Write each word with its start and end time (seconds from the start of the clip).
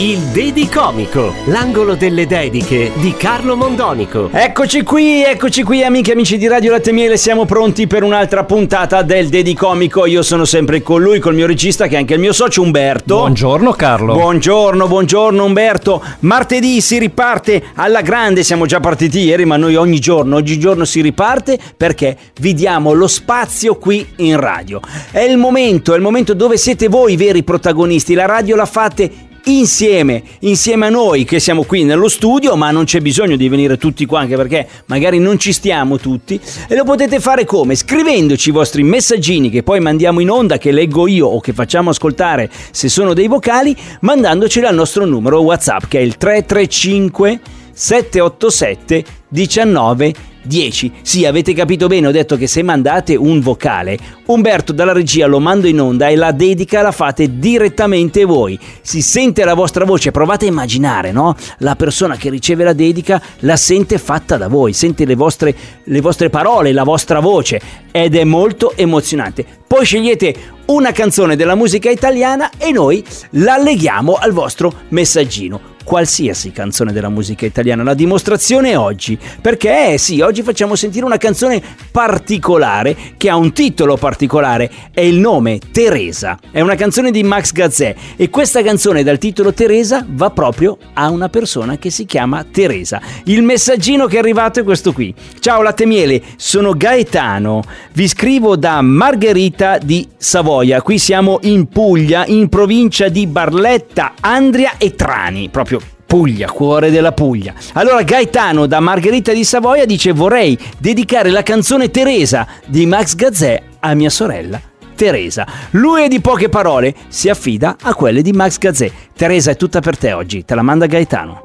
Il 0.00 0.18
Dedicomico, 0.26 1.34
l'angolo 1.46 1.94
delle 1.94 2.26
dediche 2.26 2.92
di 2.96 3.14
Carlo 3.16 3.56
Mondonico. 3.56 4.28
Eccoci 4.30 4.82
qui, 4.82 5.24
eccoci 5.24 5.62
qui 5.62 5.82
amiche 5.82 6.10
e 6.10 6.12
amici 6.12 6.36
di 6.36 6.46
Radio 6.46 6.72
Latte 6.72 6.92
Miele, 6.92 7.16
siamo 7.16 7.46
pronti 7.46 7.86
per 7.86 8.02
un'altra 8.02 8.44
puntata 8.44 9.00
del 9.00 9.28
Dedicomico. 9.28 10.04
Io 10.04 10.22
sono 10.22 10.44
sempre 10.44 10.82
con 10.82 11.00
lui, 11.00 11.18
col 11.18 11.34
mio 11.34 11.46
regista 11.46 11.86
che 11.86 11.94
è 11.94 11.98
anche 11.98 12.14
il 12.14 12.20
mio 12.20 12.34
socio 12.34 12.60
Umberto. 12.60 13.16
Buongiorno 13.16 13.72
Carlo. 13.72 14.12
Buongiorno, 14.12 14.86
buongiorno 14.86 15.42
Umberto. 15.42 16.04
Martedì 16.20 16.82
si 16.82 16.98
riparte 16.98 17.64
alla 17.74 18.02
grande, 18.02 18.44
siamo 18.44 18.66
già 18.66 18.80
partiti 18.80 19.20
ieri, 19.20 19.46
ma 19.46 19.56
noi 19.56 19.76
ogni 19.76 19.98
giorno, 19.98 20.36
ogni 20.36 20.58
giorno 20.58 20.84
si 20.84 21.00
riparte 21.00 21.58
perché 21.74 22.16
vi 22.40 22.52
diamo 22.52 22.92
lo 22.92 23.06
spazio 23.06 23.76
qui 23.76 24.06
in 24.16 24.38
radio. 24.38 24.80
È 25.10 25.20
il 25.20 25.38
momento, 25.38 25.94
è 25.94 25.96
il 25.96 26.02
momento 26.02 26.34
dove 26.34 26.58
siete 26.58 26.88
voi 26.88 27.14
i 27.14 27.16
veri 27.16 27.42
protagonisti. 27.42 28.12
La 28.12 28.26
radio 28.26 28.54
la 28.54 28.66
fate 28.66 29.26
insieme, 29.56 30.22
insieme 30.40 30.86
a 30.86 30.90
noi 30.90 31.24
che 31.24 31.40
siamo 31.40 31.64
qui 31.64 31.84
nello 31.84 32.08
studio, 32.08 32.56
ma 32.56 32.70
non 32.70 32.84
c'è 32.84 33.00
bisogno 33.00 33.36
di 33.36 33.48
venire 33.48 33.76
tutti 33.76 34.04
qua 34.06 34.20
anche 34.20 34.36
perché 34.36 34.66
magari 34.86 35.18
non 35.18 35.38
ci 35.38 35.52
stiamo 35.52 35.98
tutti 35.98 36.40
e 36.68 36.74
lo 36.74 36.84
potete 36.84 37.20
fare 37.20 37.44
come? 37.44 37.74
Scrivendoci 37.74 38.50
i 38.50 38.52
vostri 38.52 38.82
messaggini 38.82 39.50
che 39.50 39.62
poi 39.62 39.80
mandiamo 39.80 40.20
in 40.20 40.30
onda, 40.30 40.58
che 40.58 40.70
leggo 40.70 41.06
io 41.06 41.26
o 41.26 41.40
che 41.40 41.52
facciamo 41.52 41.90
ascoltare 41.90 42.50
se 42.70 42.88
sono 42.88 43.14
dei 43.14 43.28
vocali, 43.28 43.76
mandandoceli 44.00 44.66
al 44.66 44.74
nostro 44.74 45.04
numero 45.04 45.40
WhatsApp 45.40 45.84
che 45.88 45.98
è 45.98 46.02
il 46.02 46.16
335 46.16 47.40
787 47.72 49.04
19 49.28 50.14
10. 50.48 50.92
Sì, 51.02 51.26
avete 51.26 51.52
capito 51.52 51.86
bene, 51.86 52.08
ho 52.08 52.10
detto 52.10 52.36
che 52.36 52.48
se 52.48 52.62
mandate 52.64 53.14
un 53.14 53.38
vocale, 53.40 53.96
Umberto 54.26 54.72
dalla 54.72 54.92
regia 54.92 55.26
lo 55.26 55.38
mando 55.38 55.68
in 55.68 55.80
onda 55.80 56.08
e 56.08 56.16
la 56.16 56.32
dedica 56.32 56.82
la 56.82 56.90
fate 56.90 57.38
direttamente 57.38 58.24
voi. 58.24 58.58
Si 58.80 59.00
sente 59.00 59.44
la 59.44 59.54
vostra 59.54 59.84
voce, 59.84 60.10
provate 60.10 60.46
a 60.46 60.48
immaginare, 60.48 61.12
no? 61.12 61.36
La 61.58 61.76
persona 61.76 62.16
che 62.16 62.30
riceve 62.30 62.64
la 62.64 62.72
dedica 62.72 63.22
la 63.40 63.56
sente 63.56 63.98
fatta 63.98 64.36
da 64.36 64.48
voi, 64.48 64.72
sente 64.72 65.04
le 65.04 65.14
vostre, 65.14 65.54
le 65.84 66.00
vostre 66.00 66.30
parole, 66.30 66.72
la 66.72 66.84
vostra 66.84 67.20
voce 67.20 67.60
ed 67.92 68.16
è 68.16 68.24
molto 68.24 68.72
emozionante. 68.74 69.44
Poi 69.66 69.84
scegliete 69.84 70.34
una 70.66 70.92
canzone 70.92 71.36
della 71.36 71.54
musica 71.54 71.90
italiana 71.90 72.50
e 72.56 72.72
noi 72.72 73.04
la 73.30 73.54
alleghiamo 73.54 74.14
al 74.14 74.32
vostro 74.32 74.72
messaggino 74.88 75.76
qualsiasi 75.88 76.52
canzone 76.52 76.92
della 76.92 77.08
musica 77.08 77.46
italiana. 77.46 77.82
La 77.82 77.94
dimostrazione 77.94 78.72
è 78.72 78.78
oggi, 78.78 79.18
perché 79.40 79.94
eh, 79.94 79.98
sì, 79.98 80.20
oggi 80.20 80.42
facciamo 80.42 80.74
sentire 80.74 81.06
una 81.06 81.16
canzone 81.16 81.62
particolare 81.90 82.94
che 83.16 83.30
ha 83.30 83.36
un 83.36 83.54
titolo 83.54 83.96
particolare, 83.96 84.70
è 84.92 85.00
il 85.00 85.18
nome 85.18 85.58
Teresa. 85.72 86.38
È 86.50 86.60
una 86.60 86.74
canzone 86.74 87.10
di 87.10 87.22
Max 87.22 87.52
Gazzè 87.52 87.94
e 88.16 88.28
questa 88.28 88.62
canzone 88.62 89.02
dal 89.02 89.16
titolo 89.16 89.54
Teresa 89.54 90.04
va 90.06 90.28
proprio 90.28 90.76
a 90.92 91.08
una 91.08 91.30
persona 91.30 91.78
che 91.78 91.88
si 91.88 92.04
chiama 92.04 92.44
Teresa. 92.44 93.00
Il 93.24 93.42
messaggino 93.42 94.06
che 94.06 94.16
è 94.16 94.18
arrivato 94.18 94.60
è 94.60 94.64
questo 94.64 94.92
qui. 94.92 95.14
Ciao 95.40 95.62
latte 95.62 95.86
miele, 95.86 96.20
sono 96.36 96.74
Gaetano. 96.74 97.62
Vi 97.94 98.06
scrivo 98.08 98.56
da 98.56 98.82
Margherita 98.82 99.78
di 99.78 100.06
Savoia. 100.18 100.82
Qui 100.82 100.98
siamo 100.98 101.38
in 101.44 101.66
Puglia, 101.68 102.26
in 102.26 102.50
provincia 102.50 103.08
di 103.08 103.26
Barletta, 103.26 104.12
Andria 104.20 104.72
e 104.76 104.94
Trani, 104.94 105.48
proprio 105.48 105.77
Puglia, 106.08 106.50
cuore 106.50 106.90
della 106.90 107.12
Puglia. 107.12 107.52
Allora 107.74 108.02
Gaetano 108.02 108.64
da 108.64 108.80
Margherita 108.80 109.30
di 109.30 109.44
Savoia 109.44 109.84
dice 109.84 110.12
vorrei 110.12 110.58
dedicare 110.78 111.28
la 111.28 111.42
canzone 111.42 111.90
Teresa 111.90 112.46
di 112.64 112.86
Max 112.86 113.14
Gazzè 113.14 113.62
a 113.80 113.92
mia 113.92 114.08
sorella 114.08 114.58
Teresa. 114.94 115.46
Lui 115.72 116.04
è 116.04 116.08
di 116.08 116.22
poche 116.22 116.48
parole, 116.48 116.94
si 117.08 117.28
affida 117.28 117.76
a 117.82 117.92
quelle 117.92 118.22
di 118.22 118.32
Max 118.32 118.56
Gazzè. 118.56 118.90
Teresa 119.14 119.50
è 119.50 119.56
tutta 119.56 119.80
per 119.80 119.98
te 119.98 120.14
oggi, 120.14 120.46
te 120.46 120.54
la 120.54 120.62
manda 120.62 120.86
Gaetano. 120.86 121.42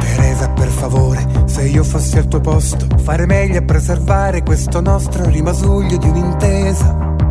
Teresa, 0.00 0.50
per 0.50 0.68
favore, 0.68 1.24
se 1.44 1.68
io 1.68 1.84
fossi 1.84 2.18
al 2.18 2.26
tuo 2.26 2.40
posto, 2.40 2.84
fare 3.00 3.26
meglio 3.26 3.60
a 3.60 3.62
preservare 3.62 4.42
questo 4.42 4.80
nostro 4.80 5.24
rimasuglio 5.24 5.96
di 5.98 6.08
un'intesa. 6.08 7.27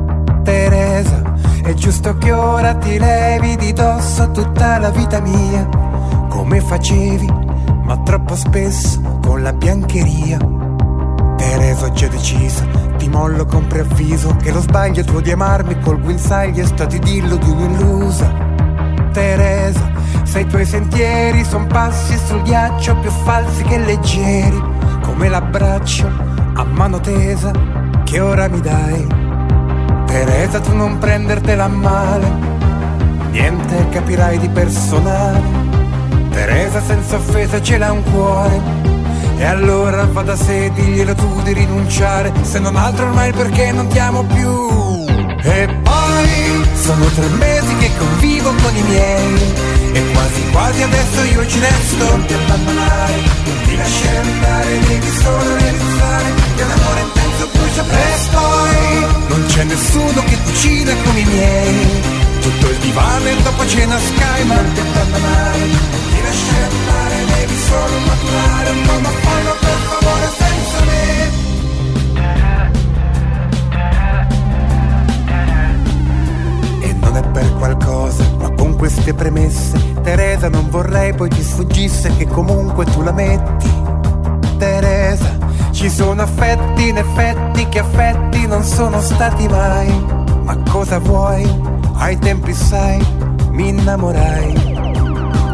Teresa, 0.47 1.21
è 1.61 1.73
giusto 1.73 2.17
che 2.17 2.31
ora 2.31 2.73
ti 2.75 2.97
levi 2.97 3.57
di 3.57 3.73
dosso 3.73 4.31
tutta 4.31 4.79
la 4.79 4.91
vita 4.91 5.19
mia, 5.19 5.67
come 6.29 6.61
facevi, 6.61 7.29
ma 7.83 7.97
troppo 7.97 8.33
spesso 8.33 9.01
con 9.21 9.41
la 9.41 9.51
biancheria. 9.51 10.37
Teresa, 11.35 11.87
ho 11.87 11.91
già 11.91 12.07
deciso, 12.07 12.65
ti 12.95 13.09
mollo 13.09 13.43
con 13.43 13.67
preavviso, 13.67 14.37
che 14.37 14.53
lo 14.53 14.61
sbaglio 14.61 15.03
tuo 15.03 15.19
di 15.19 15.31
amarmi 15.31 15.81
col 15.81 15.99
guinzaglio 15.99 16.63
è 16.63 16.65
stato 16.65 16.95
idillo 16.95 17.35
di 17.35 17.49
un'illusa. 17.49 18.31
Teresa, 19.11 19.91
se 20.23 20.39
i 20.39 20.47
tuoi 20.47 20.65
sentieri 20.65 21.43
son 21.43 21.67
passi 21.67 22.17
sul 22.25 22.41
ghiaccio 22.43 22.95
più 22.99 23.11
falsi 23.11 23.63
che 23.63 23.79
leggeri, 23.79 24.63
come 25.01 25.27
l'abbraccio 25.27 26.07
a 26.53 26.63
mano 26.63 27.01
tesa 27.01 27.51
che 28.05 28.21
ora 28.21 28.47
mi 28.47 28.61
dai. 28.61 29.16
Teresa, 30.07 30.59
tu 30.59 30.75
non 30.75 30.97
prendertela 30.97 31.67
male, 31.67 32.27
niente 33.29 33.87
capirai 33.89 34.39
di 34.39 34.49
personale. 34.49 35.41
Teresa, 36.31 36.81
senza 36.81 37.17
offesa 37.17 37.61
ce 37.61 37.77
l'ha 37.77 37.91
un 37.91 38.03
cuore. 38.03 38.59
E 39.37 39.45
allora 39.45 40.05
va 40.05 40.23
da 40.23 40.35
sé, 40.35 40.71
diglielo 40.73 41.13
tu 41.13 41.41
di 41.43 41.53
rinunciare, 41.53 42.33
se 42.41 42.57
non 42.57 42.75
altro 42.75 43.05
ormai 43.05 43.31
perché 43.31 43.71
non 43.71 43.87
ti 43.87 43.99
amo 43.99 44.23
più. 44.23 45.05
E 45.43 45.67
poi 45.83 46.65
sono 46.73 47.05
tre 47.05 47.27
mesi 47.37 47.75
che 47.77 47.91
convivo 47.97 48.51
con 48.61 48.75
i 48.75 48.81
miei 48.81 49.35
E 49.93 50.11
quasi 50.11 50.49
quasi 50.51 50.81
adesso 50.81 51.23
io 51.23 51.47
ci 51.47 51.59
resto 51.59 52.05
Non 52.05 52.25
ti 52.25 52.33
abbandonare, 52.33 53.13
non 53.13 53.57
ti 53.65 53.75
lasciare 53.77 54.17
andare 54.17 54.79
Devi 54.79 55.09
solo 55.09 55.55
realizzare 55.57 56.33
che 56.55 56.63
l'amore 56.63 57.01
intenso 57.01 57.26
brucia 57.77 57.83
presto 57.83 58.39
E 58.65 59.05
non 59.27 59.45
c'è 59.47 59.63
nessuno 59.63 60.23
che 60.23 60.37
cucina 60.43 60.93
come 61.03 61.19
i 61.19 61.25
miei. 61.25 62.01
Tutto 62.41 62.69
il 62.69 62.77
divano 62.77 63.27
e 63.27 63.35
dopo 63.43 63.67
cena 63.67 63.97
sky 63.97 64.43
Ma 64.45 64.55
non 64.55 64.73
ti 64.73 64.79
abbandonare, 64.79 65.59
ti 65.59 66.21
lasciare 66.23 66.63
andare 66.63 67.25
Devi 67.25 67.55
solo 67.67 67.99
maturare 68.05 68.69
un 68.69 68.81
po' 68.85 68.99
ma 68.99 69.09
fallo 69.09 69.55
per 69.59 69.77
favore 69.89 70.29
senza 70.37 70.83
me. 70.85 71.05
E 76.81 76.93
non 76.93 77.17
è 77.17 77.23
per 77.27 77.53
qualcosa, 77.57 78.23
ma 78.39 78.49
con 78.51 78.75
queste 78.75 79.13
premesse, 79.13 79.77
Teresa 80.03 80.49
non 80.49 80.69
vorrei 80.69 81.13
poi 81.13 81.29
ti 81.29 81.43
sfuggisse 81.43 82.15
che 82.17 82.27
comunque 82.27 82.85
tu 82.85 83.01
la 83.01 83.11
metti. 83.11 83.75
Teresa, 84.57 85.37
ci 85.77 85.91
sono 85.91 86.23
affetti 86.23 86.87
in 86.87 86.97
effetti 86.97 87.69
che 87.69 87.77
affetti 87.77 88.47
non 88.47 88.63
sono 88.63 88.99
stati 88.99 89.47
mai. 89.47 89.87
Ma 90.43 90.57
cosa 90.71 90.97
vuoi? 90.97 91.47
Ai 91.97 92.17
tempi 92.17 92.51
sai, 92.51 92.99
mi 93.51 93.67
innamorai. 93.67 94.53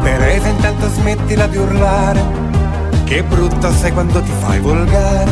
Teresa 0.02 0.48
intanto 0.48 0.88
smettila 0.88 1.46
di 1.46 1.58
urlare, 1.58 2.22
che 3.04 3.22
brutta 3.22 3.70
sei 3.70 3.92
quando 3.92 4.22
ti 4.22 4.30
fai 4.40 4.60
volgare. 4.60 5.30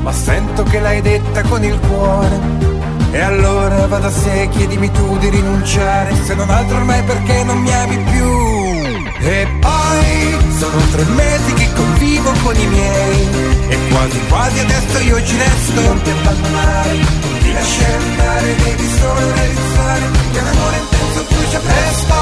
Ma 0.00 0.12
sento 0.12 0.62
che 0.62 0.80
l'hai 0.80 1.02
detta 1.02 1.42
con 1.42 1.62
il 1.62 1.78
cuore. 1.78 2.66
E 3.10 3.20
allora 3.20 3.86
vado 3.88 4.06
a 4.06 4.10
sé, 4.10 4.48
chiedimi 4.52 4.90
tu 4.90 5.16
di 5.16 5.30
rinunciare 5.30 6.14
Se 6.26 6.34
non 6.34 6.50
altro 6.50 6.76
ormai 6.76 7.02
perché 7.04 7.42
non 7.42 7.56
mi 7.56 7.72
ami 7.72 7.96
più 7.96 9.26
E 9.26 9.48
poi 9.60 10.52
sono 10.58 10.76
tre 10.90 11.04
mesi 11.04 11.54
che 11.54 11.72
convivo 11.72 12.30
con 12.42 12.54
i 12.54 12.66
miei 12.66 13.57
quasi 13.88 14.20
quasi 14.28 14.58
adesso 14.60 14.98
io 15.00 15.24
ci 15.24 15.36
resto. 15.36 15.80
Non 15.80 16.02
ti 16.02 16.10
abbandonare, 16.10 16.92
non 16.96 17.38
ti 17.40 17.52
lasciare 17.52 17.94
andare 17.94 18.56
Devi 18.56 18.88
solo 18.98 19.32
realizzare 19.32 20.10
che 20.32 20.40
l'amore 20.40 20.76
intenso 20.78 21.24
brucia 21.28 21.58
presto. 21.58 22.14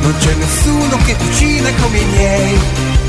Non 0.00 0.14
c'è 0.18 0.34
nessuno 0.34 0.96
che 1.04 1.16
cucina 1.16 1.70
come 1.80 1.98
i 1.98 2.04
miei. 2.04 2.58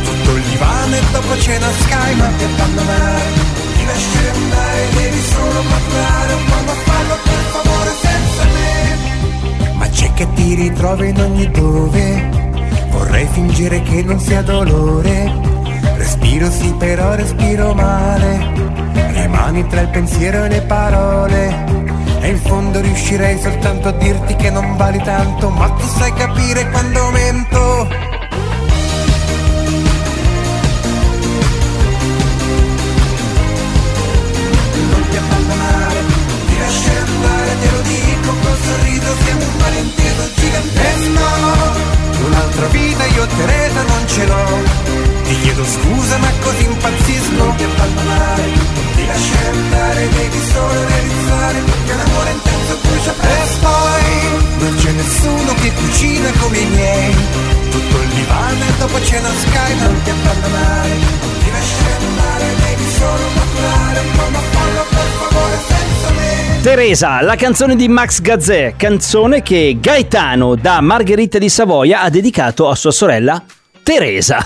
Tutto 0.03 0.35
il 0.35 0.43
divano 0.43 0.95
e 0.95 1.01
dopo 1.11 1.37
cena 1.39 1.67
sky 1.81 2.15
Non 2.15 2.35
ti 2.37 2.43
abbandonare 2.43 3.63
ti 3.75 3.85
lasciare 3.85 4.29
andare, 4.31 4.89
devi 4.93 5.21
solo 5.21 5.61
maturare 5.63 6.33
un 6.33 6.45
po' 6.45 6.63
ma 6.65 6.73
fallo 6.73 7.17
per 7.23 7.43
favore 7.51 7.91
senza 8.01 8.43
me. 8.55 9.73
Ma 9.73 9.89
c'è 9.89 10.13
che 10.13 10.33
ti 10.33 10.55
ritrovi 10.55 11.09
in 11.09 11.19
ogni 11.19 11.51
dove, 11.51 12.29
vorrei 12.89 13.27
fingere 13.31 13.81
che 13.83 14.03
non 14.03 14.19
sia 14.19 14.41
dolore, 14.41 15.54
Respiro 16.05 16.51
sì, 16.51 16.71
però 16.77 17.15
respiro 17.15 17.73
male. 17.73 18.53
Rimani 19.13 19.65
tra 19.65 19.81
il 19.81 19.87
pensiero 19.87 20.43
e 20.43 20.49
le 20.49 20.61
parole. 20.61 21.65
E 22.21 22.29
in 22.29 22.37
fondo 22.37 22.79
riuscirei 22.79 23.41
soltanto 23.41 23.87
a 23.87 23.91
dirti 23.91 24.35
che 24.35 24.51
non 24.51 24.77
vali 24.77 25.01
tanto, 25.01 25.49
ma 25.49 25.67
tu 25.67 25.83
sai 25.97 26.13
capire 26.13 26.69
quando 26.69 27.09
mento. 27.09 27.57
Non 34.91 35.07
ti 35.09 35.17
abbandonare, 35.17 35.99
ti 36.45 36.59
lascerò 36.59 37.03
andare, 37.03 37.49
te 37.61 37.71
lo 37.71 37.81
dico 37.81 38.31
col 38.43 38.57
sorriso, 38.61 39.15
siamo 39.23 39.41
un 39.41 39.57
malinteso 39.59 40.29
gigantesco. 40.35 41.25
Un'altra 42.27 42.67
vita 42.67 43.05
io 43.05 43.25
Teresa 43.25 43.81
non 43.81 44.07
ce 44.07 44.25
l'ho. 44.27 45.14
Ti 45.25 45.39
chiedo 45.41 45.65
scusa 45.65 46.17
ma 46.17 46.29
così 46.39 46.63
impazzisco. 46.65 47.53
Ti 47.57 47.63
abbandonare, 47.63 48.43
ti 48.95 49.05
lasciare 49.07 49.57
andare 49.57 50.09
Devi 50.09 50.39
solo 50.53 50.85
realizzare 50.85 51.63
che 51.85 51.93
l'amore 51.95 52.31
intenso 52.31 52.77
brucia 52.83 53.13
presto 53.17 53.67
E 53.97 54.63
non 54.63 54.75
c'è 54.77 54.91
nessuno 54.91 55.53
che 55.55 55.71
cucina 55.73 56.29
come 56.39 56.57
i 56.57 56.65
miei. 56.67 57.15
Tutto 57.71 58.01
il 58.01 58.09
divano 58.09 58.63
e 58.69 58.77
dopo 58.77 59.03
cena 59.03 59.29
sky. 59.29 59.79
Non 59.79 60.01
ti 60.03 60.09
abbandonare, 60.11 60.89
non 60.89 61.33
ti 61.41 61.51
lasciare 61.51 62.05
andare 62.05 62.45
Devi 62.61 62.91
solo 62.91 63.25
maturare. 63.33 63.99
Un 63.99 64.11
po' 64.15 64.29
ma 64.29 64.39
fallo 64.53 64.85
per 64.89 65.09
favore 65.17 65.57
senza 65.67 66.09
me. 66.11 66.61
Teresa, 66.61 67.21
la 67.21 67.35
canzone 67.35 67.75
di 67.75 67.87
Max 67.87 68.21
Gazzè, 68.21 68.75
canzone 68.77 69.41
che 69.41 69.77
Gaetano 69.81 70.53
da 70.53 70.81
Margherita 70.81 71.39
di 71.39 71.49
Savoia 71.49 72.01
ha 72.01 72.09
dedicato 72.11 72.69
a 72.69 72.75
sua 72.75 72.91
sorella 72.91 73.43
Teresa. 73.85 74.43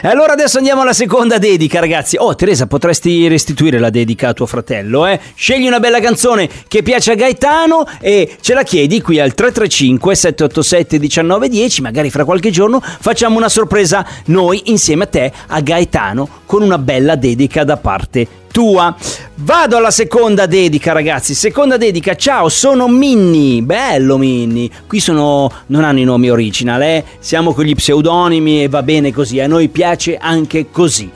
E 0.00 0.06
allora 0.06 0.34
adesso 0.34 0.58
andiamo 0.58 0.82
alla 0.82 0.92
seconda 0.92 1.38
dedica, 1.38 1.80
ragazzi. 1.80 2.16
Oh, 2.16 2.36
Teresa, 2.36 2.68
potresti 2.68 3.26
restituire 3.26 3.80
la 3.80 3.90
dedica 3.90 4.28
a 4.28 4.32
tuo 4.32 4.46
fratello, 4.46 5.06
eh? 5.06 5.18
Scegli 5.34 5.66
una 5.66 5.80
bella 5.80 5.98
canzone 5.98 6.48
che 6.68 6.84
piace 6.84 7.10
a 7.10 7.14
Gaetano 7.16 7.84
e 8.00 8.36
ce 8.40 8.54
la 8.54 8.62
chiedi 8.62 9.02
qui 9.02 9.18
al 9.18 9.34
335 9.34 10.14
787 10.14 10.98
1910. 10.98 11.82
Magari 11.82 12.10
fra 12.10 12.24
qualche 12.24 12.50
giorno 12.50 12.80
facciamo 12.80 13.36
una 13.36 13.48
sorpresa 13.48 14.06
noi 14.26 14.62
insieme 14.66 15.02
a 15.02 15.08
te, 15.08 15.32
a 15.48 15.60
Gaetano, 15.60 16.28
con 16.46 16.62
una 16.62 16.78
bella 16.78 17.16
dedica 17.16 17.64
da 17.64 17.78
parte 17.78 18.44
tua. 18.56 18.96
Vado 19.34 19.76
alla 19.76 19.90
seconda 19.90 20.46
dedica, 20.46 20.92
ragazzi. 20.92 21.34
Seconda 21.34 21.76
dedica. 21.76 22.14
Ciao, 22.14 22.48
sono 22.48 22.88
Minni. 22.88 23.60
Bello 23.60 24.16
Minni. 24.16 24.70
Qui 24.86 24.98
sono 24.98 25.52
non 25.66 25.84
hanno 25.84 25.98
i 25.98 26.04
nomi 26.04 26.30
original, 26.30 26.80
eh? 26.80 27.04
Siamo 27.18 27.52
con 27.52 27.64
gli 27.64 27.74
pseudonimi 27.74 28.62
e 28.62 28.68
va 28.68 28.82
bene 28.82 29.12
così. 29.12 29.40
A 29.40 29.46
noi 29.46 29.68
piace 29.68 30.16
anche 30.16 30.70
così. 30.70 31.10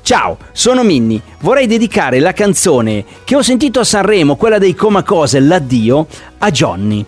Ciao, 0.00 0.38
sono 0.52 0.82
Minni. 0.84 1.20
Vorrei 1.40 1.66
dedicare 1.66 2.18
la 2.18 2.32
canzone 2.32 3.04
che 3.24 3.36
ho 3.36 3.42
sentito 3.42 3.80
a 3.80 3.84
Sanremo, 3.84 4.36
quella 4.36 4.56
dei 4.56 4.74
Comacose, 4.74 5.38
l'addio, 5.40 6.06
a 6.38 6.50
Johnny. 6.50 7.04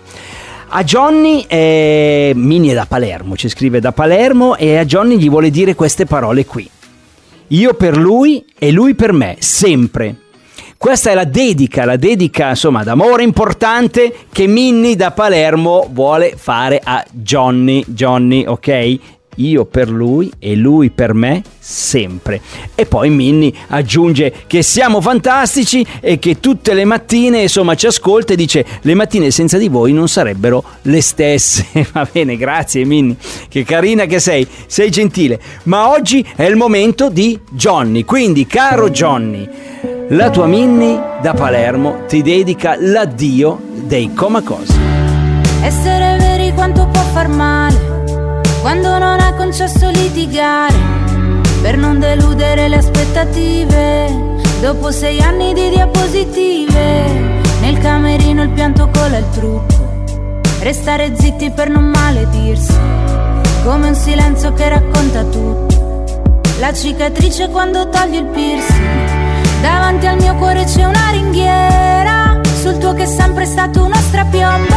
A 0.69 0.85
Johnny, 0.85 1.47
eh, 1.49 2.33
Minni 2.35 2.69
è 2.69 2.75
da 2.75 2.85
Palermo, 2.85 3.37
ci 3.37 3.49
scrive 3.49 3.81
da 3.81 3.93
Palermo 3.93 4.55
e 4.57 4.77
a 4.77 4.85
Johnny 4.85 5.17
gli 5.17 5.31
vuole 5.31 5.49
dire 5.49 5.75
queste 5.75 6.05
parole 6.05 6.45
qui. 6.45 6.69
Io 7.49 7.75
per 7.75 7.97
lui 7.97 8.45
e 8.59 8.71
lui 8.71 8.95
per 8.95 9.13
me, 9.13 9.37
sempre. 9.39 10.17
Questa 10.77 11.11
è 11.11 11.15
la 11.15 11.25
dedica, 11.25 11.85
la 11.85 11.97
dedica 11.97 12.51
insomma 12.51 12.85
d'amore 12.85 13.25
importante 13.25 14.15
che 14.31 14.47
Minnie 14.47 14.95
da 14.95 15.11
Palermo 15.11 15.89
vuole 15.91 16.35
fare 16.37 16.81
a 16.83 17.05
Johnny. 17.11 17.83
Johnny, 17.87 18.47
ok? 18.47 18.99
Io 19.39 19.65
per 19.65 19.89
lui 19.89 20.31
e 20.39 20.55
lui 20.55 20.91
per 20.91 21.15
me 21.15 21.43
sempre. 21.59 22.41
E 22.75 22.87
poi 22.87 23.11
Minnie 23.11 23.53
aggiunge 23.69 24.33
che 24.47 24.63
siamo 24.63 25.01
fantastici 25.01 25.87
e 26.01 26.19
che 26.19 26.41
tutte 26.41 26.75
le 26.75 26.85
mattine 26.85 27.43
insomma 27.43 27.75
ci 27.75 27.87
ascolta 27.87 28.33
e 28.33 28.37
dice 28.37 28.65
le 28.83 28.95
mattine 28.95 29.31
senza 29.31 29.59
di 29.59 29.69
voi 29.69 29.93
non 29.93 30.09
sarebbero 30.09 30.65
le 30.83 31.01
stesse. 31.01 31.67
Va 31.93 32.09
bene, 32.11 32.37
grazie 32.37 32.85
Minnie, 32.85 33.17
che 33.49 33.65
carina 33.65 34.07
che 34.07 34.19
sei, 34.19 34.47
sei 34.67 34.91
gentile. 34.91 35.41
Ma 35.65 35.91
oggi 35.91 36.25
è 36.35 36.45
il 36.45 36.57
momento 36.57 37.11
di 37.11 37.39
Johnny, 37.51 38.05
quindi 38.05 38.47
caro 38.47 38.91
Johnny, 38.91 39.49
la 40.09 40.31
tua 40.31 40.47
Minnie 40.47 41.01
da 41.21 41.35
Palermo 41.35 42.05
ti 42.09 42.23
dedica 42.23 42.77
l'addio 42.79 43.61
dei 43.85 44.13
Comacos. 44.15 44.69
Essere 45.63 46.17
veri 46.19 46.53
quanto 46.55 46.87
può 46.87 47.03
far 47.03 47.29
male 47.29 47.58
quando 48.61 48.99
non 48.99 49.21
ha 49.21 49.35
concesso 49.35 49.89
litigare 49.91 50.75
per 51.63 51.77
non 51.77 51.99
deludere 51.99 52.69
le 52.69 52.77
aspettative. 52.77 54.27
Dopo 54.61 54.91
sei 54.91 55.21
anni 55.21 55.55
di 55.55 55.71
diapositive, 55.71 57.05
nel 57.61 57.79
camerino 57.79 58.43
il 58.43 58.51
pianto 58.51 58.89
cola 58.93 59.19
il 59.19 59.29
trucco. 59.31 60.07
Restare 60.61 61.13
zitti 61.17 61.51
per 61.51 61.69
non 61.69 61.85
maledirsi, 61.85 62.75
come 63.65 63.89
un 63.89 63.95
silenzio 63.95 64.53
che 64.55 64.69
racconta 64.69 65.23
tutto. 65.23 66.13
La 66.59 66.73
cicatrice 66.73 67.49
quando 67.49 67.89
togli 67.89 68.17
il 68.17 68.25
piercing, 68.25 69.61
davanti 69.63 70.07
al 70.07 70.17
mio 70.17 70.35
cuore 70.35 70.65
c'è 70.65 70.85
una 70.85 71.11
ringhiera, 71.13 72.41
sul 72.61 72.79
tuo 72.79 72.95
che 72.95 73.05
è 73.05 73.07
sempre 73.07 73.47
stato 73.47 73.85
uno 73.85 73.95
strapiombo. 73.95 74.77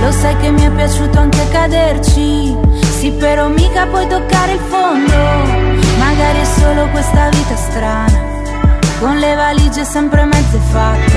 Lo 0.00 0.10
sai 0.12 0.36
che 0.38 0.50
mi 0.50 0.62
è 0.62 0.70
piaciuto 0.70 1.18
anche 1.18 1.46
caderci 1.50 2.56
Sì 3.06 3.12
però 3.12 3.46
mica 3.46 3.86
puoi 3.86 4.04
toccare 4.08 4.54
il 4.54 4.58
fondo. 4.58 5.14
Magari 5.96 6.40
è 6.40 6.44
solo 6.44 6.88
questa 6.88 7.28
vita 7.28 7.54
strana 7.54 8.20
Con 8.98 9.16
le 9.18 9.34
valigie 9.36 9.84
sempre 9.84 10.24
mezze 10.24 10.58
fatte. 10.58 11.12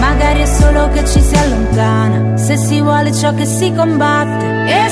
Magari 0.00 0.42
è 0.42 0.46
solo 0.46 0.90
che 0.90 1.06
ci 1.06 1.22
si 1.22 1.34
allontana 1.34 2.36
Se 2.36 2.58
si 2.58 2.82
vuole 2.82 3.10
ciò 3.14 3.32
che 3.32 3.46
si 3.46 3.72
combatte. 3.72 4.66
E 4.66 4.88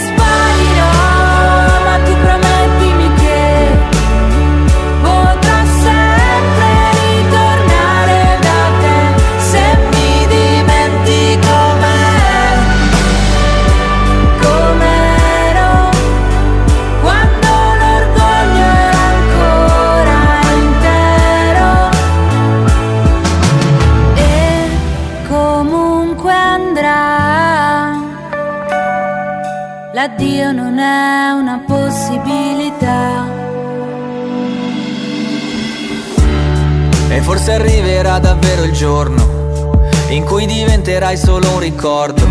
E 37.17 37.23
forse 37.23 37.53
arriverà 37.53 38.19
davvero 38.19 38.63
il 38.65 38.73
giorno 38.73 39.89
in 40.09 40.23
cui 40.25 40.45
diventerai 40.45 41.17
solo 41.17 41.51
un 41.53 41.61
ricordo. 41.61 42.23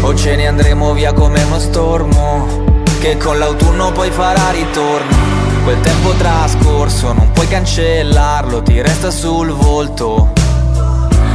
O 0.00 0.16
ce 0.16 0.34
ne 0.34 0.48
andremo 0.48 0.92
via 0.94 1.12
come 1.12 1.40
uno 1.44 1.60
stormo, 1.60 2.64
che 2.98 3.16
con 3.18 3.38
l'autunno 3.38 3.92
poi 3.92 4.10
farà 4.10 4.50
ritorno. 4.50 5.16
Quel 5.62 5.80
tempo 5.82 6.10
trascorso 6.14 7.12
non 7.12 7.30
puoi 7.30 7.46
cancellarlo, 7.46 8.62
ti 8.62 8.82
resta 8.82 9.12
sul 9.12 9.52
volto. 9.52 10.32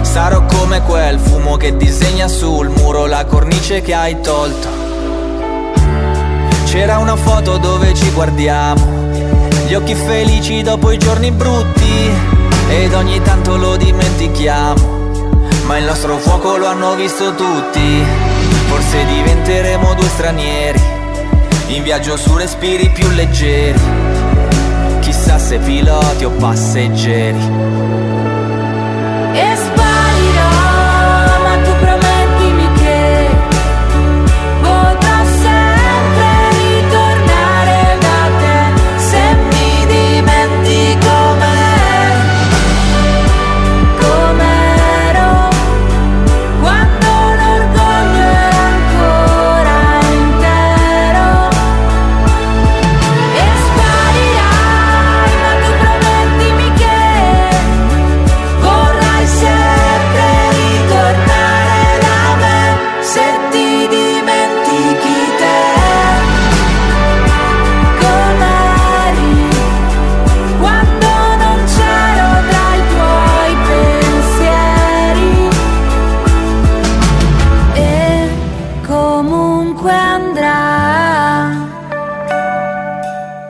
Sarò 0.01 0.43
come 0.43 0.81
quel 0.81 1.17
fumo 1.17 1.55
che 1.55 1.77
disegna 1.77 2.27
sul 2.27 2.67
muro 2.67 3.05
la 3.05 3.23
cornice 3.23 3.79
che 3.79 3.93
hai 3.93 4.19
tolto. 4.19 4.67
C'era 6.65 6.97
una 6.97 7.15
foto 7.15 7.57
dove 7.57 7.93
ci 7.93 8.11
guardiamo, 8.11 8.85
gli 9.65 9.73
occhi 9.73 9.95
felici 9.95 10.61
dopo 10.61 10.91
i 10.91 10.97
giorni 10.97 11.31
brutti 11.31 12.43
ed 12.83 12.93
ogni 12.93 13.21
tanto 13.21 13.55
lo 13.55 13.77
dimentichiamo. 13.77 14.93
Ma 15.65 15.77
il 15.77 15.85
nostro 15.85 16.17
fuoco 16.17 16.57
lo 16.57 16.67
hanno 16.67 16.95
visto 16.95 17.33
tutti. 17.33 18.03
Forse 18.67 19.05
diventeremo 19.05 19.93
due 19.93 20.07
stranieri, 20.07 20.81
in 21.67 21.83
viaggio 21.83 22.17
su 22.17 22.35
respiri 22.35 22.89
più 22.89 23.09
leggeri. 23.09 23.79
Chissà 24.99 25.37
se 25.37 25.57
piloti 25.59 26.25
o 26.25 26.31
passeggeri. 26.31 28.04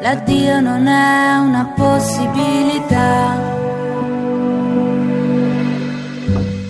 L'addio 0.06 0.60
non 0.60 0.86
è 0.86 1.36
una 1.40 1.74
possibilità. 1.76 3.42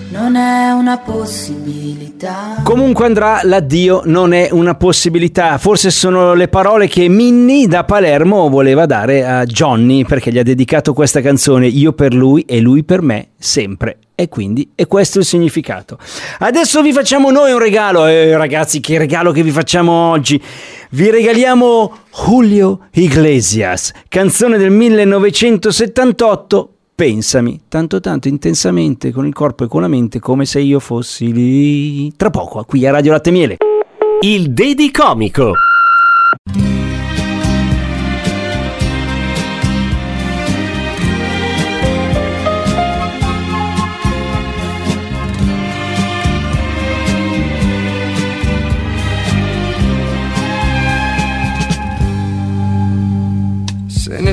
Non 0.09 0.35
è 0.37 0.71
una 0.71 0.97
possibilità. 0.99 2.61
Comunque 2.63 3.05
andrà, 3.05 3.41
l'addio 3.43 4.03
non 4.05 4.31
è 4.31 4.47
una 4.51 4.75
possibilità. 4.75 5.57
Forse 5.57 5.91
sono 5.91 6.33
le 6.33 6.47
parole 6.47 6.87
che 6.87 7.09
Minnie 7.09 7.67
da 7.67 7.83
Palermo 7.83 8.47
voleva 8.47 8.85
dare 8.85 9.25
a 9.25 9.43
Johnny 9.43 10.05
perché 10.05 10.31
gli 10.31 10.39
ha 10.39 10.43
dedicato 10.43 10.93
questa 10.93 11.19
canzone 11.19 11.67
Io 11.67 11.91
per 11.91 12.13
lui 12.13 12.43
e 12.47 12.61
lui 12.61 12.85
per 12.85 13.01
me 13.01 13.31
sempre. 13.37 13.97
E 14.15 14.29
quindi 14.29 14.71
è 14.75 14.87
questo 14.87 15.19
il 15.19 15.25
significato. 15.25 15.97
Adesso 16.39 16.81
vi 16.81 16.93
facciamo 16.93 17.31
noi 17.31 17.51
un 17.51 17.59
regalo, 17.59 18.05
eh, 18.05 18.37
ragazzi, 18.37 18.79
che 18.79 18.97
regalo 18.97 19.33
che 19.33 19.43
vi 19.43 19.51
facciamo 19.51 19.91
oggi. 19.91 20.41
Vi 20.95 21.11
regaliamo 21.11 21.91
Julio 22.09 22.87
Iglesias, 22.91 23.91
canzone 24.07 24.57
del 24.57 24.71
1978. 24.71 26.69
Pensami 26.95 27.63
tanto 27.67 27.99
tanto 27.99 28.29
intensamente 28.29 29.11
con 29.11 29.27
il 29.27 29.33
corpo 29.33 29.65
e 29.65 29.67
con 29.67 29.81
la 29.81 29.89
mente 29.89 30.19
come 30.19 30.45
se 30.45 30.61
io 30.61 30.79
fossi 30.79 31.33
lì. 31.33 32.15
Tra 32.15 32.29
poco, 32.29 32.63
qui 32.63 32.87
a 32.87 32.91
Radio 32.91 33.11
Latte 33.11 33.31
Miele. 33.31 33.57
Il 34.21 34.53
Dedicomico. 34.53 35.51
Se 36.53 36.84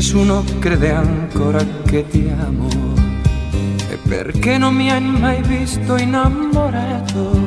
nessuno 0.03 0.43
crede 0.59 0.91
ancora 0.91 1.65
che 1.87 2.05
ti 2.09 2.29
amo, 2.37 2.69
è 3.89 3.97
perché 4.09 4.59
non 4.59 4.75
mi 4.75 4.91
hai 4.91 5.01
mai 5.01 5.41
visto 5.43 5.97
innamorato. 5.97 7.47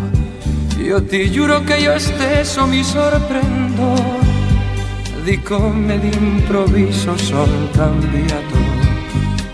Io 0.77 1.03
ti 1.03 1.29
giuro 1.31 1.61
che 1.65 1.75
io 1.75 1.99
stesso 1.99 2.65
mi 2.65 2.81
sorprendo 2.81 4.01
di 5.25 5.41
come 5.41 5.99
d'improvviso 5.99 7.17
sono 7.17 7.67
cambiato. 7.73 8.57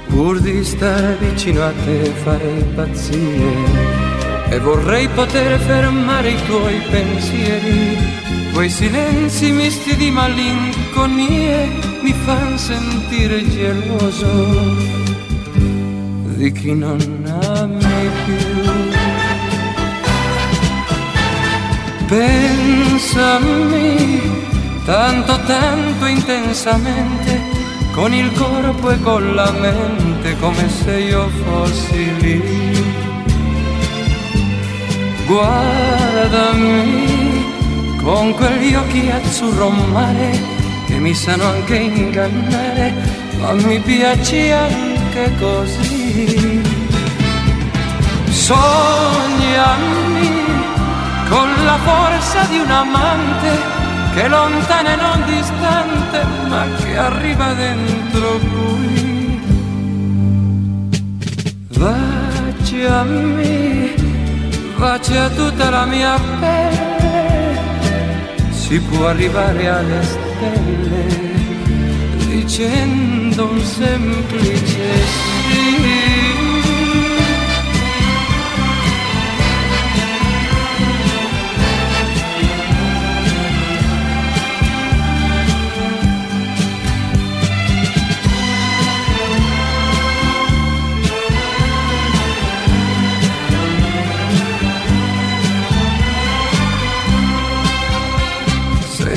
Pur 0.06 0.40
di 0.40 0.64
stare 0.64 1.18
vicino 1.20 1.64
a 1.64 1.72
te 1.84 2.04
farei 2.24 2.64
pazzie 2.76 3.52
e 4.48 4.60
vorrei 4.60 5.08
poter 5.08 5.60
fermare 5.60 6.30
i 6.30 6.46
tuoi 6.46 6.80
pensieri. 6.92 7.98
Quei 8.54 8.70
silenzi 8.70 9.50
misti 9.50 9.96
di 9.96 10.12
malinconie 10.12 11.91
mi 12.02 12.14
fanno 12.14 12.58
sentire 12.58 13.48
geloso 13.48 14.28
di 16.36 16.52
chi 16.52 16.74
non 16.74 17.00
ami 17.54 18.10
più. 18.26 18.36
Pensami 22.08 23.40
tanto, 24.86 25.40
tanto 25.46 26.06
intensamente, 26.08 27.40
con 27.94 28.14
il 28.14 28.32
corpo 28.34 28.90
e 28.90 29.00
con 29.02 29.36
la 29.36 29.52
mente, 29.52 30.36
come 30.40 30.68
se 30.70 30.98
io 30.98 31.30
fossi 31.44 32.20
lì. 32.20 32.42
Guardami 35.28 36.80
con 38.02 38.34
quegli 38.34 38.74
occhi 38.74 39.10
azzurro 39.10 39.70
mare 39.70 40.61
che 40.92 41.00
mi 41.00 41.14
sanno 41.14 41.46
anche 41.46 41.78
ingannare, 41.78 42.94
ma 43.40 43.54
mi 43.54 43.80
piace 43.80 44.52
anche 44.52 45.32
così. 45.40 46.62
Sognami 48.30 49.80
con 51.30 51.50
la 51.64 51.78
forza 51.78 52.44
di 52.50 52.58
un 52.60 52.70
amante 52.70 53.50
che 54.14 54.28
lontana 54.28 54.92
e 54.92 54.96
non 54.98 55.24
distante, 55.26 56.26
ma 56.50 56.66
che 56.84 56.98
arriva 56.98 57.54
dentro 57.54 58.38
lui. 58.54 59.40
Baciami, 61.78 63.14
bacia 64.76 65.30
tutta 65.30 65.70
la 65.70 65.86
mia 65.86 66.20
pelle, 66.42 67.58
si 68.50 68.78
può 68.82 69.08
arrivare 69.08 69.70
alle 69.70 70.04
stelle 70.04 70.31
dicendo 72.28 73.50
un 73.50 73.60
semplice 73.60 75.06
sì. 75.06 75.31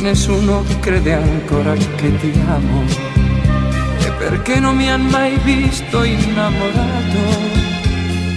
Nessuno 0.04 0.62
crede 0.80 1.14
ancora 1.14 1.72
che 1.72 2.18
ti 2.18 2.32
amo, 2.46 2.84
è 4.00 4.12
perché 4.18 4.60
non 4.60 4.76
mi 4.76 4.90
han 4.90 5.06
mai 5.06 5.38
visto 5.42 6.02
innamorato. 6.02 7.22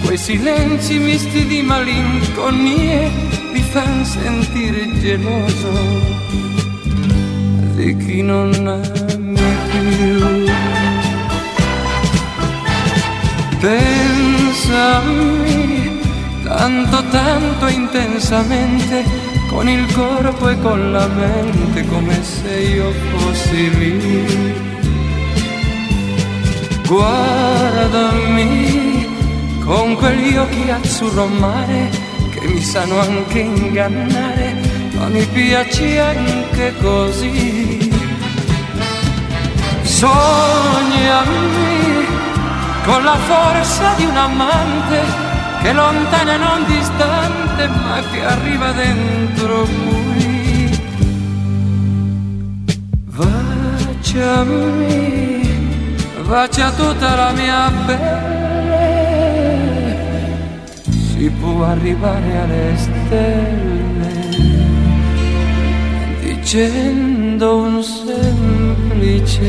Quei 0.02 0.16
silenzi 0.16 0.98
misti 0.98 1.44
di 1.46 1.60
malinconie 1.60 3.10
mi 3.52 3.60
fanno 3.60 4.02
sentire 4.02 4.98
geloso 4.98 5.70
di 7.74 7.94
chi 7.98 8.22
non 8.22 8.50
ami 8.66 9.56
più. 9.68 10.46
Pensami 13.60 15.18
tanto, 16.44 17.04
tanto 17.10 17.66
intensamente, 17.66 19.27
con 19.48 19.68
il 19.68 19.92
corpo 19.92 20.48
e 20.48 20.58
con 20.60 20.92
la 20.92 21.06
mente, 21.08 21.84
come 21.88 22.22
se 22.22 22.54
io 22.60 22.92
fossi 22.92 23.78
lì. 23.78 24.54
Guardami 26.86 28.36
con 29.64 29.94
quegli 29.96 30.36
occhi 30.36 30.70
azzurro 30.70 31.26
mare 31.26 31.90
che 32.32 32.46
mi 32.46 32.62
sanno 32.62 33.00
anche 33.00 33.40
ingannare, 33.40 34.56
ma 34.94 35.08
mi 35.08 35.26
piace 35.26 36.00
anche 36.00 36.74
così. 36.80 37.90
Sognami 39.82 41.26
con 42.84 43.02
la 43.02 43.16
forza 43.16 43.94
di 43.96 44.04
un 44.04 44.16
amante 44.16 45.27
che 45.62 45.72
lontana 45.72 46.36
non 46.36 46.64
distante, 46.66 47.68
ma 47.68 48.02
che 48.10 48.24
arriva 48.24 48.72
dentro 48.72 49.64
qui. 49.64 50.80
Baciami, 53.96 54.56
bacia 56.26 56.70
tutta 56.72 57.14
la 57.14 57.32
mia 57.32 57.72
pelle, 57.86 59.16
si 60.90 61.30
può 61.40 61.64
arrivare 61.64 62.38
alle 62.38 62.76
stelle 62.76 63.78
dicendo 66.50 67.58
un 67.58 67.82
semplice 67.82 69.46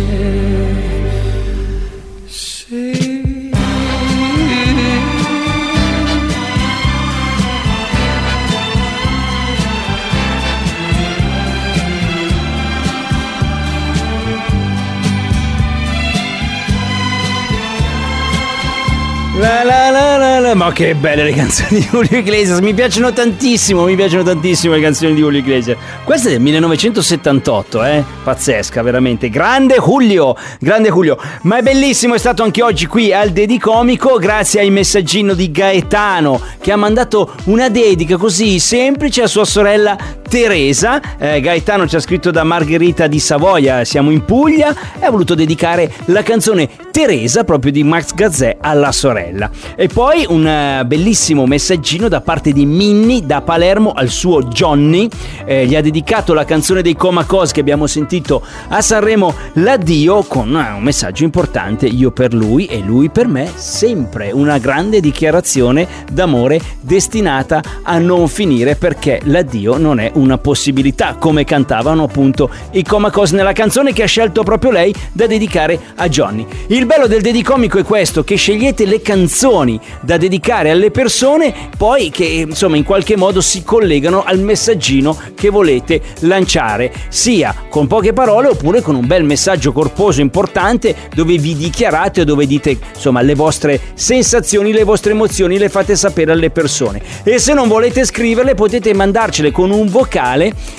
la. 20.50 20.56
Ma 20.56 20.72
che 20.72 20.96
belle 20.96 21.24
le 21.24 21.34
canzoni 21.34 21.80
di 21.80 21.88
Julio 21.90 22.18
Iglesias, 22.18 22.60
mi 22.60 22.74
piacciono 22.74 23.14
tantissimo, 23.14 23.84
mi 23.86 23.96
piacciono 23.96 24.24
tantissimo 24.24 24.74
le 24.74 24.82
canzoni 24.82 25.14
di 25.14 25.20
Julio 25.20 25.40
Iglesias. 25.40 25.78
Questa 26.04 26.28
è 26.28 26.32
del 26.32 26.42
1978, 26.42 27.84
eh? 27.84 28.04
Pazzesca, 28.24 28.82
veramente. 28.82 29.30
Grande 29.30 29.76
Julio, 29.76 30.36
grande 30.60 30.90
Julio. 30.90 31.18
Ma 31.44 31.58
è 31.58 31.62
bellissimo, 31.62 32.16
è 32.16 32.18
stato 32.18 32.44
anche 32.44 32.64
oggi 32.64 32.86
qui 32.88 33.14
al 33.14 33.30
Dedicomico, 33.30 34.18
grazie 34.18 34.62
al 34.62 34.72
messaggino 34.72 35.34
di 35.34 35.52
Gaetano 35.52 36.42
che 36.60 36.72
ha 36.72 36.78
mandato 36.78 37.34
una 37.46 37.70
dedica 37.70 38.18
così 38.18 38.60
semplice 38.60 39.24
a 39.24 39.28
sua 39.28 39.46
sorella 39.46 39.98
Teresa. 40.30 41.02
Eh, 41.18 41.42
Gaetano 41.42 41.88
ci 41.88 41.96
ha 41.96 42.00
scritto 42.00 42.30
da 42.30 42.44
Margherita 42.44 43.08
di 43.08 43.20
Savoia, 43.20 43.84
siamo 43.84 44.12
in 44.12 44.24
Puglia, 44.24 44.74
e 45.00 45.06
ha 45.06 45.10
voluto 45.10 45.34
dedicare 45.34 45.92
la 46.06 46.22
canzone 46.22 46.70
Teresa 46.92 47.44
proprio 47.44 47.72
di 47.72 47.84
Max 47.84 48.14
Gazzè 48.14 48.58
alla 48.62 48.92
sorella. 48.92 49.50
E 49.76 49.88
poi 49.88 50.26
un 50.30 50.46
eh, 50.46 50.84
bellissimo 50.86 51.48
messaggino 51.48 52.08
da 52.08 52.22
parte 52.22 52.52
di 52.52 52.66
Minnie 52.66 53.26
da 53.26 53.42
Palermo 53.42 53.92
al 53.92 54.10
suo 54.10 54.44
Johnny. 54.44 55.08
Eh, 55.46 55.66
gli 55.66 55.76
ha 55.76 55.82
dedicato 55.82 56.34
la 56.34 56.46
canzone 56.46 56.82
dei 56.82 56.96
Comacos 56.96 57.52
che 57.52 57.62
abbiamo 57.62 57.88
sentito 57.88 58.44
a 58.68 58.82
Sanremo, 58.82 59.34
l'addio, 59.54 60.24
con 60.24 60.56
eh, 60.56 60.74
un 60.74 60.84
messaggio 60.84 61.24
importante, 61.24 61.88
io 61.88 62.12
per 62.12 62.34
lui 62.34 62.66
e 62.66 62.80
lui 62.80 63.10
per 63.10 63.28
me, 63.28 63.52
sempre 63.56 64.32
una 64.32 64.60
grande 64.60 65.00
dichiarazione 65.00 65.88
d'amore 66.12 66.60
destinata 66.82 67.62
a 67.82 67.98
non 67.98 68.28
finire 68.28 68.76
perché 68.76 69.22
l'addio 69.24 69.78
non 69.78 70.00
è 70.00 70.12
una 70.20 70.38
possibilità, 70.38 71.16
come 71.16 71.44
cantavano 71.44 72.04
appunto 72.04 72.50
i 72.72 72.84
Comacos 72.84 73.32
nella 73.32 73.54
canzone 73.54 73.94
che 73.94 74.04
ha 74.04 74.08
scelto 74.08 74.44
proprio 74.44 74.72
lei 74.72 74.94
da 75.12 75.26
dedicare 75.26 75.80
a 75.96 76.08
Johnny. 76.10 76.46
Il 76.68 76.86
bello 76.86 77.08
del 77.08 77.22
dedicomico 77.22 77.78
è 77.80 77.84
questo, 77.84 78.24
che 78.24 78.36
scegliete 78.36 78.86
le 78.86 79.02
canzoni 79.02 79.80
da 80.02 80.18
dedicare 80.18 80.70
alle 80.70 80.92
persone, 80.92 81.54
poi 81.78 82.10
che 82.10 82.26
insomma 82.26 82.76
in 82.76 82.84
qualche 82.84 83.16
modo 83.16 83.42
si 83.42 83.64
collegano 83.64 84.24
al 84.24 84.40
messaggino 84.40 85.18
che 85.34 85.50
volete 85.50 86.02
lanciare, 86.20 86.92
sia 87.08 87.56
con 87.70 87.88
poche 87.88 88.14
parole 88.14 88.50
oppure 88.50 88.82
con 88.82 88.96
un 88.96 89.08
bel 89.08 89.24
messaggio 89.24 89.72
corposo 89.72 90.22
importante 90.22 90.96
dove 91.14 91.38
vi 91.38 91.56
dichiarate 91.56 92.22
o 92.22 92.26
dove 92.26 92.46
dite 92.46 92.78
insomma 92.94 93.22
le 93.22 93.36
vostre 93.36 93.80
sensazioni, 93.94 94.74
le 94.74 94.84
vostre 94.84 95.12
emozioni 95.12 95.58
le 95.58 95.70
fate 95.70 95.96
sapere 95.96 96.34
alle 96.34 96.50
persone. 96.50 97.02
E 97.24 97.40
se 97.40 97.54
non 97.54 97.68
volete 97.68 98.06
scriverle 98.06 98.56
potete 98.56 98.94
mandarcele 98.94 99.52
con 99.52 99.72
un 99.72 99.88
vocale 99.88 100.08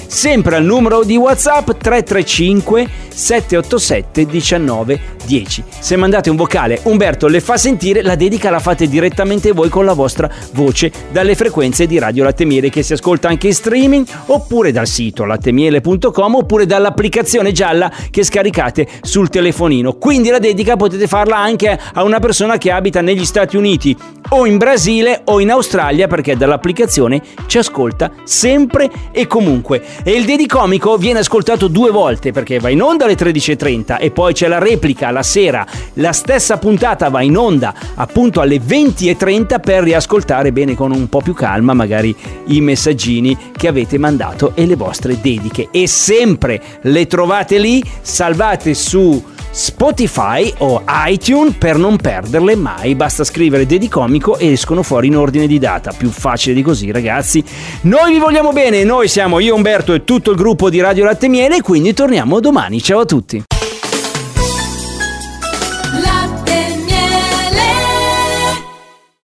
sempre 0.06 0.56
al 0.56 0.64
numero 0.64 1.04
di 1.04 1.16
WhatsApp 1.16 1.70
335 1.70 2.88
787 3.08 4.26
19 4.26 5.00
10. 5.24 5.64
Se 5.78 5.96
mandate 5.96 6.30
un 6.30 6.36
vocale, 6.36 6.80
Umberto 6.84 7.28
le 7.28 7.40
fa 7.40 7.56
sentire, 7.56 8.02
la 8.02 8.16
dedica 8.16 8.50
la 8.50 8.58
fate 8.58 8.88
direttamente 8.88 9.52
voi 9.52 9.68
con 9.68 9.84
la 9.84 9.92
vostra 9.92 10.28
voce 10.52 10.90
dalle 11.12 11.34
frequenze 11.34 11.86
di 11.86 11.98
Radio 11.98 12.24
Latte 12.24 12.44
Miele 12.44 12.70
che 12.70 12.82
si 12.82 12.94
ascolta 12.94 13.28
anche 13.28 13.46
in 13.46 13.54
streaming 13.54 14.06
oppure 14.26 14.72
dal 14.72 14.86
sito 14.86 15.24
lattemiele.com 15.24 16.34
oppure 16.34 16.66
dall'applicazione 16.66 17.52
gialla 17.52 17.92
che 18.10 18.24
scaricate 18.24 18.88
sul 19.02 19.28
telefonino. 19.28 19.94
Quindi 19.94 20.30
la 20.30 20.38
dedica 20.38 20.76
potete 20.76 21.06
farla 21.06 21.36
anche 21.36 21.78
a 21.92 22.02
una 22.02 22.18
persona 22.18 22.58
che 22.58 22.70
abita 22.70 23.00
negli 23.00 23.24
Stati 23.24 23.56
Uniti 23.56 23.96
o 24.30 24.46
in 24.46 24.58
Brasile 24.58 25.22
o 25.24 25.40
in 25.40 25.50
Australia 25.50 26.06
perché 26.06 26.36
dall'applicazione 26.36 27.22
ci 27.46 27.58
ascolta 27.58 28.10
sempre 28.24 28.90
e 29.10 29.26
comunque. 29.26 29.82
E 30.02 30.12
il 30.12 30.24
dedicomico 30.24 30.96
viene 30.96 31.20
ascoltato 31.20 31.68
due 31.68 31.90
volte 31.90 32.32
perché 32.32 32.58
va 32.58 32.68
in 32.68 32.82
onda 32.82 33.04
alle 33.04 33.14
13.30 33.14 33.98
e 33.98 34.10
poi 34.10 34.32
c'è 34.32 34.48
la 34.48 34.58
replica 34.58 35.10
la 35.10 35.22
sera. 35.22 35.66
La 35.94 36.12
stessa 36.12 36.58
puntata 36.58 37.08
va 37.08 37.22
in 37.22 37.36
onda 37.36 37.74
appunto 37.94 38.40
alle 38.40 38.58
20.30 38.58 39.60
per 39.60 39.82
riascoltare 39.82 40.52
bene 40.52 40.74
con 40.74 40.92
un 40.92 41.08
po' 41.08 41.20
più 41.20 41.34
calma 41.34 41.74
magari 41.74 42.14
i 42.46 42.60
messaggini 42.60 43.36
che 43.56 43.68
avete 43.68 43.98
mandato 43.98 44.52
e 44.54 44.66
le 44.66 44.76
vostre 44.76 45.20
dediche. 45.20 45.68
E 45.70 45.86
sempre 45.86 46.60
le 46.82 47.06
trovate 47.06 47.58
lì, 47.58 47.82
salvate 48.00 48.74
su 48.74 49.29
Spotify 49.50 50.52
o 50.58 50.82
iTunes 51.06 51.54
per 51.56 51.76
non 51.76 51.96
perderle 51.96 52.54
mai. 52.54 52.94
Basta 52.94 53.24
scrivere 53.24 53.66
Dedicomico 53.66 54.38
e 54.38 54.52
escono 54.52 54.82
fuori 54.82 55.08
in 55.08 55.16
ordine 55.16 55.46
di 55.46 55.58
data. 55.58 55.92
Più 55.96 56.10
facile 56.10 56.54
di 56.54 56.62
così, 56.62 56.90
ragazzi. 56.90 57.42
Noi 57.82 58.12
vi 58.12 58.18
vogliamo 58.18 58.52
bene, 58.52 58.84
noi 58.84 59.08
siamo 59.08 59.38
io, 59.38 59.54
Umberto 59.54 59.92
e 59.92 60.04
tutto 60.04 60.30
il 60.30 60.36
gruppo 60.36 60.70
di 60.70 60.80
Radio 60.80 61.04
Latte 61.04 61.28
Miele, 61.28 61.60
quindi 61.60 61.92
torniamo 61.92 62.40
domani. 62.40 62.80
Ciao 62.80 63.00
a 63.00 63.04
tutti. 63.04 63.42